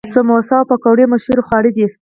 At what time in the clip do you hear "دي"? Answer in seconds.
1.77-1.87